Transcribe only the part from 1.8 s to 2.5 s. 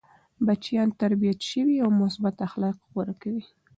او مثبت